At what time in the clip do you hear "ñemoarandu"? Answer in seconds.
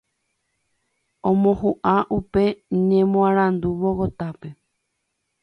2.87-3.67